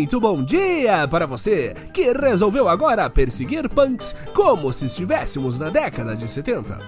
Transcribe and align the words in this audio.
Muito 0.00 0.18
bom 0.18 0.42
dia 0.42 1.06
para 1.06 1.26
você 1.26 1.74
que 1.92 2.10
resolveu 2.14 2.70
agora 2.70 3.10
perseguir 3.10 3.68
punks 3.68 4.16
como 4.32 4.72
se 4.72 4.86
estivéssemos 4.86 5.58
na 5.58 5.68
década 5.68 6.16
de 6.16 6.26
70. 6.26 6.78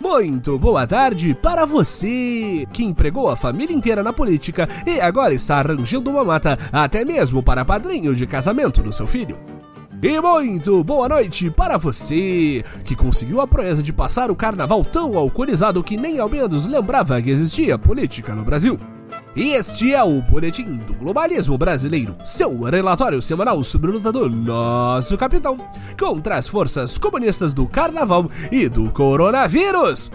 Muito 0.00 0.58
boa 0.58 0.86
tarde 0.86 1.34
para 1.34 1.66
você 1.66 2.66
que 2.72 2.82
empregou 2.82 3.28
a 3.28 3.36
família 3.36 3.76
inteira 3.76 4.02
na 4.02 4.10
política 4.10 4.66
e 4.86 4.98
agora 4.98 5.34
está 5.34 5.58
arranjando 5.58 6.10
uma 6.10 6.24
mata 6.24 6.58
até 6.72 7.04
mesmo 7.04 7.42
para 7.42 7.62
padrinho 7.62 8.14
de 8.14 8.26
casamento 8.26 8.82
do 8.82 8.90
seu 8.90 9.06
filho. 9.06 9.38
E 10.02 10.18
muito 10.18 10.82
boa 10.82 11.10
noite 11.10 11.50
para 11.50 11.76
você 11.76 12.64
que 12.84 12.96
conseguiu 12.96 13.42
a 13.42 13.46
proeza 13.46 13.82
de 13.82 13.92
passar 13.92 14.30
o 14.30 14.34
carnaval 14.34 14.82
tão 14.82 15.18
alcoolizado 15.18 15.84
que 15.84 15.98
nem 15.98 16.18
ao 16.18 16.28
menos 16.30 16.64
lembrava 16.64 17.20
que 17.20 17.28
existia 17.28 17.78
política 17.78 18.34
no 18.34 18.44
Brasil. 18.44 18.78
Este 19.36 19.92
é 19.92 20.02
o 20.02 20.22
Boletim 20.22 20.78
do 20.78 20.94
Globalismo 20.94 21.58
Brasileiro, 21.58 22.16
seu 22.24 22.62
relatório 22.62 23.20
semanal 23.20 23.62
sobre 23.62 23.90
a 23.90 23.92
luta 23.92 24.10
do 24.10 24.30
nosso 24.30 25.14
capitão 25.18 25.58
contra 26.00 26.36
as 26.36 26.48
forças 26.48 26.96
comunistas 26.96 27.52
do 27.52 27.68
carnaval 27.68 28.30
e 28.50 28.66
do 28.66 28.90
coronavírus. 28.90 30.10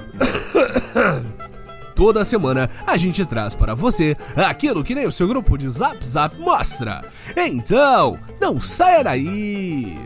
Toda 1.95 2.25
semana 2.25 2.67
a 2.87 2.97
gente 2.97 3.23
traz 3.23 3.53
para 3.53 3.75
você 3.75 4.17
aquilo 4.35 4.83
que 4.83 4.95
nem 4.95 5.05
o 5.05 5.11
seu 5.11 5.27
grupo 5.27 5.55
de 5.55 5.69
Zap 5.69 6.03
Zap 6.03 6.35
mostra. 6.39 7.03
Então, 7.37 8.17
não 8.39 8.59
saia 8.59 9.03
daí! 9.03 9.99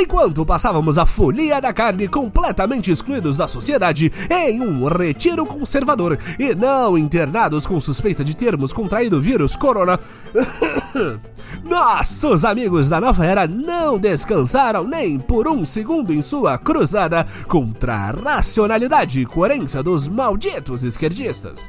Enquanto 0.00 0.46
passávamos 0.46 0.96
a 0.96 1.04
folia 1.04 1.60
da 1.60 1.74
carne 1.74 2.08
completamente 2.08 2.90
excluídos 2.90 3.36
da 3.36 3.46
sociedade 3.46 4.10
em 4.30 4.58
um 4.62 4.86
retiro 4.86 5.44
conservador 5.44 6.18
e 6.38 6.54
não 6.54 6.96
internados 6.96 7.66
com 7.66 7.78
suspeita 7.78 8.24
de 8.24 8.34
termos 8.34 8.72
contraído 8.72 9.18
o 9.18 9.20
vírus 9.20 9.54
corona, 9.54 10.00
nossos 11.62 12.46
amigos 12.46 12.88
da 12.88 12.98
nova 12.98 13.26
era 13.26 13.46
não 13.46 13.98
descansaram 13.98 14.84
nem 14.84 15.18
por 15.18 15.46
um 15.46 15.66
segundo 15.66 16.14
em 16.14 16.22
sua 16.22 16.56
cruzada 16.56 17.26
contra 17.46 17.94
a 17.94 18.10
racionalidade 18.10 19.20
e 19.20 19.26
coerência 19.26 19.82
dos 19.82 20.08
malditos 20.08 20.82
esquerdistas. 20.82 21.68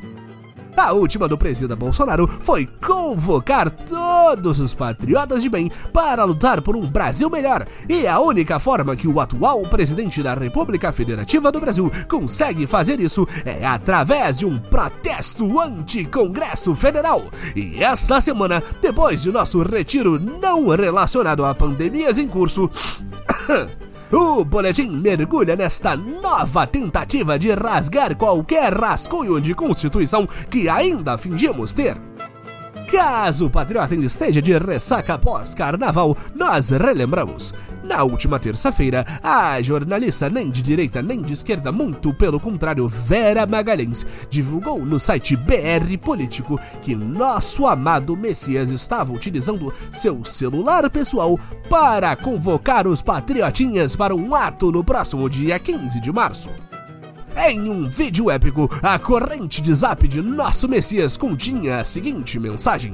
A 0.75 0.93
última 0.93 1.27
do 1.27 1.37
presidente 1.37 1.77
Bolsonaro 1.77 2.27
foi 2.27 2.67
convocar 2.85 3.69
todos 3.69 4.59
os 4.59 4.73
patriotas 4.73 5.43
de 5.43 5.49
bem 5.49 5.69
para 5.93 6.23
lutar 6.23 6.61
por 6.61 6.75
um 6.75 6.85
Brasil 6.87 7.29
melhor. 7.29 7.65
E 7.87 8.07
a 8.07 8.19
única 8.19 8.59
forma 8.59 8.95
que 8.95 9.07
o 9.07 9.19
atual 9.19 9.61
presidente 9.63 10.23
da 10.23 10.33
República 10.33 10.91
Federativa 10.91 11.51
do 11.51 11.59
Brasil 11.59 11.91
consegue 12.07 12.65
fazer 12.65 12.99
isso 12.99 13.27
é 13.45 13.65
através 13.65 14.39
de 14.39 14.45
um 14.45 14.57
protesto 14.57 15.59
anti-Congresso 15.59 16.75
Federal. 16.75 17.23
E 17.55 17.83
esta 17.83 18.21
semana, 18.21 18.63
depois 18.81 19.21
de 19.21 19.31
nosso 19.31 19.61
retiro 19.61 20.19
não 20.19 20.67
relacionado 20.69 21.45
a 21.45 21.53
pandemias 21.53 22.17
em 22.17 22.27
curso. 22.27 22.69
O 24.11 24.43
boletim 24.43 24.89
mergulha 24.89 25.55
nesta 25.55 25.95
nova 25.95 26.67
tentativa 26.67 27.39
de 27.39 27.53
rasgar 27.53 28.13
qualquer 28.17 28.73
rascunho 28.73 29.39
de 29.39 29.55
Constituição 29.55 30.27
que 30.49 30.67
ainda 30.67 31.17
fingimos 31.17 31.73
ter. 31.73 31.95
Caso 32.91 33.45
o 33.45 33.49
patriota 33.49 33.93
ainda 33.93 34.05
esteja 34.05 34.41
de 34.41 34.57
ressaca 34.57 35.17
pós-carnaval, 35.17 36.17
nós 36.35 36.71
relembramos. 36.71 37.53
Na 37.83 38.03
última 38.03 38.39
terça-feira, 38.39 39.05
a 39.23 39.61
jornalista 39.61 40.29
nem 40.29 40.51
de 40.51 40.61
direita 40.61 41.01
nem 41.01 41.21
de 41.21 41.33
esquerda, 41.33 41.71
muito 41.71 42.13
pelo 42.13 42.39
contrário, 42.39 42.87
Vera 42.87 43.45
Magalhães, 43.45 44.05
divulgou 44.29 44.85
no 44.85 44.99
site 44.99 45.35
BR 45.35 45.97
Político 45.99 46.59
que 46.81 46.95
nosso 46.95 47.65
amado 47.65 48.15
Messias 48.15 48.69
estava 48.69 49.11
utilizando 49.11 49.73
seu 49.89 50.23
celular 50.23 50.89
pessoal 50.89 51.39
para 51.69 52.15
convocar 52.15 52.87
os 52.87 53.01
patriotinhas 53.01 53.95
para 53.95 54.15
um 54.15 54.35
ato 54.35 54.71
no 54.71 54.83
próximo 54.83 55.27
dia 55.29 55.57
15 55.57 55.99
de 55.99 56.11
março. 56.11 56.49
Em 57.49 57.69
um 57.69 57.89
vídeo 57.89 58.29
épico, 58.29 58.69
a 58.83 58.99
corrente 58.99 59.61
de 59.61 59.73
zap 59.73 60.07
de 60.07 60.21
nosso 60.21 60.67
Messias 60.67 61.17
continha 61.17 61.79
a 61.79 61.83
seguinte 61.83 62.39
mensagem. 62.39 62.93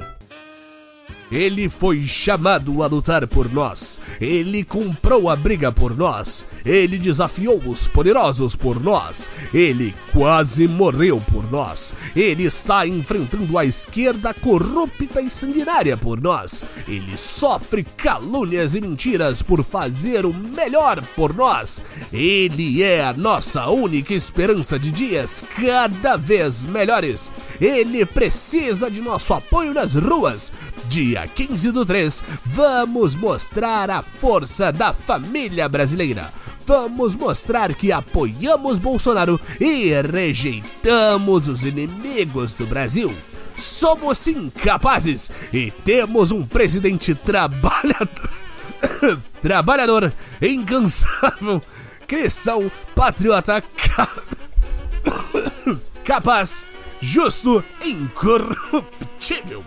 Ele 1.30 1.68
foi 1.68 2.02
chamado 2.04 2.82
a 2.82 2.86
lutar 2.86 3.26
por 3.26 3.52
nós. 3.52 4.00
Ele 4.20 4.64
comprou 4.64 5.28
a 5.28 5.36
briga 5.36 5.70
por 5.70 5.96
nós. 5.96 6.44
Ele 6.64 6.98
desafiou 6.98 7.60
os 7.64 7.86
poderosos 7.86 8.56
por 8.56 8.80
nós. 8.80 9.30
Ele 9.52 9.94
quase 10.12 10.66
morreu 10.66 11.22
por 11.32 11.50
nós. 11.50 11.94
Ele 12.14 12.44
está 12.44 12.86
enfrentando 12.86 13.56
a 13.58 13.64
esquerda 13.64 14.34
corrupta 14.34 15.20
e 15.20 15.30
sanguinária 15.30 15.96
por 15.96 16.20
nós. 16.20 16.64
Ele 16.86 17.16
sofre 17.16 17.84
calúnias 17.96 18.74
e 18.74 18.80
mentiras 18.80 19.42
por 19.42 19.64
fazer 19.64 20.26
o 20.26 20.34
melhor 20.34 21.02
por 21.14 21.34
nós. 21.34 21.82
Ele 22.12 22.82
é 22.82 23.04
a 23.04 23.12
nossa 23.12 23.68
única 23.68 24.14
esperança 24.14 24.78
de 24.78 24.90
dias 24.90 25.44
cada 25.56 26.16
vez 26.16 26.64
melhores. 26.64 27.32
Ele 27.60 28.04
precisa 28.04 28.90
de 28.90 29.00
nosso 29.00 29.34
apoio 29.34 29.74
nas 29.74 29.94
ruas. 29.94 30.52
Dia 30.88 31.26
15 31.26 31.70
do 31.70 31.84
3, 31.84 32.22
vamos 32.46 33.14
mostrar 33.14 33.90
a 33.90 34.02
força 34.08 34.72
da 34.72 34.92
família 34.92 35.68
brasileira. 35.68 36.32
Vamos 36.64 37.14
mostrar 37.14 37.74
que 37.74 37.92
apoiamos 37.92 38.78
Bolsonaro 38.78 39.40
e 39.60 39.92
rejeitamos 40.02 41.48
os 41.48 41.64
inimigos 41.64 42.54
do 42.54 42.66
Brasil. 42.66 43.14
Somos 43.56 44.18
sim 44.18 44.50
capazes 44.50 45.30
e 45.52 45.70
temos 45.70 46.30
um 46.30 46.44
presidente 46.44 47.14
trabalhador, 47.14 48.30
trabalhador, 49.40 50.12
incansável, 50.40 51.62
cristão, 52.06 52.70
patriota, 52.94 53.62
ca... 53.62 54.08
capaz, 56.04 56.66
justo, 57.00 57.64
incorruptível 57.84 59.64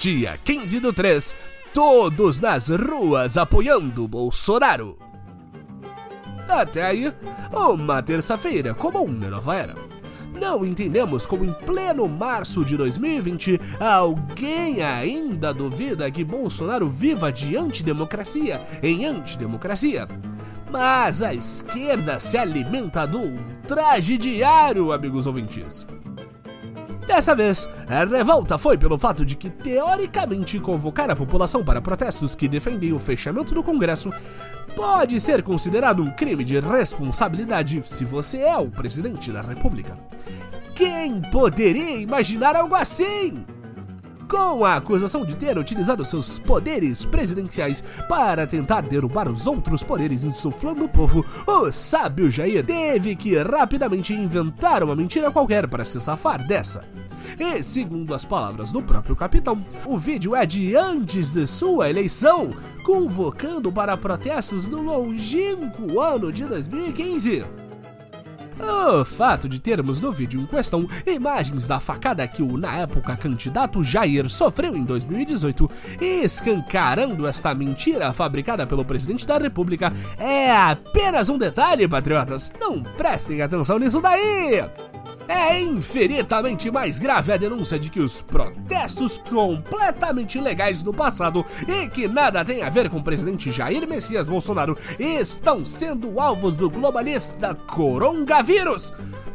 dia 0.00 0.38
15 0.42 0.80
do 0.80 0.94
3, 0.94 1.36
todos 1.72 2.40
nas 2.40 2.68
ruas 2.68 3.36
apoiando 3.36 4.08
Bolsonaro. 4.08 4.98
Até 6.48 6.84
aí, 6.84 7.12
uma 7.52 8.02
terça-feira 8.02 8.74
comum 8.74 9.08
na 9.08 9.28
nova 9.30 9.54
era. 9.54 9.74
Não 10.40 10.64
entendemos 10.64 11.26
como 11.26 11.44
em 11.44 11.52
pleno 11.52 12.08
março 12.08 12.64
de 12.64 12.76
2020 12.76 13.60
alguém 13.78 14.82
ainda 14.82 15.52
duvida 15.52 16.10
que 16.10 16.24
Bolsonaro 16.24 16.88
viva 16.88 17.30
de 17.30 17.56
antidemocracia 17.56 18.60
em 18.82 19.04
antidemocracia. 19.04 20.08
Mas 20.70 21.22
a 21.22 21.34
esquerda 21.34 22.18
se 22.18 22.38
alimenta 22.38 23.06
do 23.06 23.18
ultraje 23.18 24.16
diário, 24.16 24.92
amigos 24.92 25.26
ouvintes. 25.26 25.86
Dessa 27.10 27.34
vez, 27.34 27.68
a 27.88 28.04
revolta 28.04 28.56
foi 28.56 28.78
pelo 28.78 28.96
fato 28.96 29.24
de 29.24 29.34
que, 29.34 29.50
teoricamente, 29.50 30.60
convocar 30.60 31.10
a 31.10 31.16
população 31.16 31.64
para 31.64 31.82
protestos 31.82 32.36
que 32.36 32.46
defendem 32.46 32.92
o 32.92 33.00
fechamento 33.00 33.52
do 33.52 33.64
Congresso 33.64 34.10
pode 34.76 35.20
ser 35.20 35.42
considerado 35.42 36.04
um 36.04 36.10
crime 36.12 36.44
de 36.44 36.60
responsabilidade 36.60 37.82
se 37.84 38.04
você 38.04 38.38
é 38.42 38.56
o 38.56 38.70
presidente 38.70 39.32
da 39.32 39.42
República. 39.42 39.98
Quem 40.72 41.20
poderia 41.20 41.96
imaginar 41.96 42.54
algo 42.54 42.76
assim? 42.76 43.44
Com 44.30 44.64
a 44.64 44.76
acusação 44.76 45.26
de 45.26 45.34
ter 45.34 45.58
utilizado 45.58 46.04
seus 46.04 46.38
poderes 46.38 47.04
presidenciais 47.04 47.82
para 48.08 48.46
tentar 48.46 48.82
derrubar 48.82 49.28
os 49.28 49.48
outros 49.48 49.82
poderes 49.82 50.22
insuflando 50.22 50.84
o 50.84 50.88
povo, 50.88 51.26
o 51.48 51.72
sábio 51.72 52.30
Jair 52.30 52.64
teve 52.64 53.16
que 53.16 53.36
rapidamente 53.42 54.14
inventar 54.14 54.84
uma 54.84 54.94
mentira 54.94 55.32
qualquer 55.32 55.66
para 55.66 55.84
se 55.84 56.00
safar 56.00 56.46
dessa. 56.46 56.84
E 57.40 57.60
segundo 57.64 58.14
as 58.14 58.24
palavras 58.24 58.70
do 58.70 58.80
próprio 58.80 59.16
capitão, 59.16 59.66
o 59.84 59.98
vídeo 59.98 60.36
é 60.36 60.46
de 60.46 60.76
antes 60.76 61.32
de 61.32 61.44
sua 61.44 61.90
eleição, 61.90 62.50
convocando 62.84 63.72
para 63.72 63.96
protestos 63.96 64.68
no 64.68 64.80
longínquo 64.80 66.00
ano 66.00 66.32
de 66.32 66.44
2015. 66.44 67.69
O 68.62 69.04
fato 69.04 69.48
de 69.48 69.60
termos 69.60 70.00
no 70.00 70.12
vídeo 70.12 70.40
em 70.40 70.46
questão 70.46 70.86
imagens 71.06 71.66
da 71.66 71.80
facada 71.80 72.26
que 72.26 72.42
o, 72.42 72.56
na 72.56 72.78
época, 72.78 73.16
candidato 73.16 73.82
Jair 73.82 74.28
sofreu 74.28 74.76
em 74.76 74.84
2018, 74.84 75.70
escancarando 76.00 77.26
esta 77.26 77.54
mentira 77.54 78.12
fabricada 78.12 78.66
pelo 78.66 78.84
presidente 78.84 79.26
da 79.26 79.38
república, 79.38 79.92
é 80.18 80.50
apenas 80.52 81.28
um 81.28 81.38
detalhe, 81.38 81.88
patriotas. 81.88 82.52
Não 82.60 82.82
prestem 82.82 83.42
atenção 83.42 83.78
nisso 83.78 84.00
daí! 84.00 84.89
É 85.32 85.60
infinitamente 85.60 86.72
mais 86.72 86.98
grave 86.98 87.32
a 87.32 87.36
denúncia 87.36 87.78
de 87.78 87.88
que 87.88 88.00
os 88.00 88.20
protestos 88.20 89.16
completamente 89.16 90.40
legais 90.40 90.82
no 90.82 90.92
passado 90.92 91.46
e 91.68 91.88
que 91.88 92.08
nada 92.08 92.44
tem 92.44 92.64
a 92.64 92.68
ver 92.68 92.90
com 92.90 92.96
o 92.96 93.02
presidente 93.02 93.52
Jair 93.52 93.88
Messias 93.88 94.26
Bolsonaro 94.26 94.76
estão 94.98 95.64
sendo 95.64 96.18
alvos 96.18 96.56
do 96.56 96.68
globalista 96.68 97.54
coronavírus. 97.54 98.92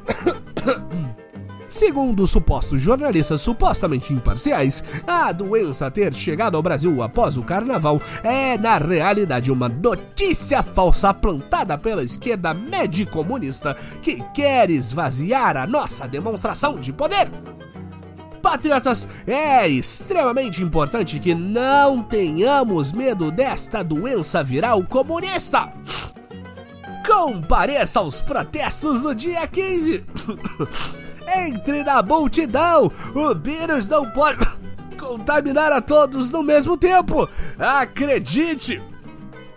Segundo 1.68 2.28
supostos 2.28 2.80
jornalistas 2.80 3.42
supostamente 3.42 4.14
imparciais, 4.14 4.84
a 5.08 5.32
doença 5.32 5.90
ter 5.90 6.14
chegado 6.14 6.56
ao 6.56 6.64
Brasil 6.64 7.02
após 7.02 7.38
o 7.38 7.44
carnaval 7.44 8.02
é, 8.24 8.58
na 8.58 8.78
realidade, 8.78 9.52
uma 9.52 9.68
notícia 9.68 10.62
falsa 10.62 11.14
plantada 11.14 11.78
pela 11.78 12.04
esquerda 12.04 12.54
médio-comunista 12.54 13.76
que 14.02 14.24
quer 14.34 14.70
esvaziar 14.70 15.58
a 15.58 15.66
nossa 15.66 16.08
demonstração 16.08 16.80
de 16.80 16.94
poder. 16.94 17.30
Patriotas, 18.42 19.08
é 19.26 19.68
extremamente 19.68 20.62
importante 20.62 21.20
que 21.20 21.34
não 21.34 22.04
tenhamos 22.04 22.92
medo 22.92 23.32
desta 23.32 23.84
doença 23.84 24.44
viral 24.44 24.84
comunista. 24.84 25.74
Compareça 27.08 28.00
aos 28.00 28.22
protestos 28.22 29.02
no 29.02 29.16
dia 29.16 29.48
15. 29.48 30.06
Entre 31.28 31.84
na 31.84 32.02
multidão! 32.02 32.92
O 33.14 33.36
vírus 33.36 33.88
não 33.90 34.10
pode 34.12 34.40
contaminar 35.00 35.72
a 35.72 35.82
todos 35.82 36.32
no 36.32 36.44
mesmo 36.44 36.78
tempo! 36.78 37.28
Acredite! 37.58 38.82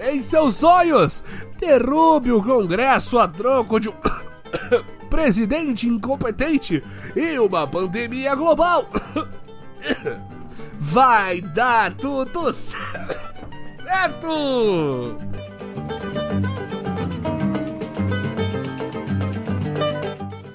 Em 0.00 0.22
seus 0.22 0.56
sonhos! 0.56 1.24
Derrube 1.58 2.32
o 2.32 2.42
Congresso 2.42 3.18
a 3.18 3.26
troco 3.26 3.80
de 3.80 3.88
um 3.88 3.94
presidente 5.10 5.88
incompetente 5.88 6.82
e 7.16 7.38
uma 7.38 7.66
pandemia 7.66 8.34
global! 8.34 8.88
Vai 10.78 11.40
dar 11.40 11.92
tudo 11.92 12.52
certo! 12.52 12.78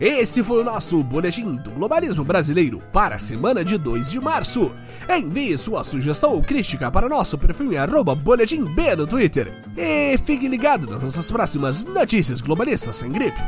Esse 0.04 0.44
foi 0.44 0.60
o 0.60 0.66
nosso 0.66 1.02
boletim 1.02 1.56
do 1.56 1.72
globalismo 1.72 2.26
brasileiro 2.26 2.84
para 2.92 3.16
a 3.16 3.18
semana 3.18 3.64
de 3.64 3.78
2 3.78 4.12
de 4.12 4.20
março. 4.20 4.76
Envie 5.10 5.58
sua 5.58 5.82
sugestão 5.82 6.34
ou 6.34 6.42
crítica 6.42 6.92
para 6.92 7.08
nosso 7.08 7.38
perfil 7.38 7.72
em 7.72 7.78
arroba 7.78 8.14
boletim 8.14 8.66
B 8.66 8.98
no 8.98 9.08
Twitter. 9.08 9.58
E 9.78 10.18
fique 10.18 10.50
ligado 10.50 10.90
nas 10.90 11.02
nossas 11.02 11.32
próximas 11.32 11.86
notícias 11.86 12.42
globalistas 12.42 12.98
sem 12.98 13.14
gripe. 13.14 13.40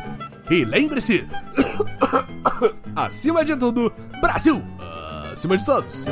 E 0.50 0.64
lembre-se, 0.64 1.28
acima 2.96 3.44
de 3.44 3.58
tudo, 3.58 3.92
Brasil, 4.22 4.64
acima 5.34 5.58
de 5.58 5.66
todos. 5.66 6.06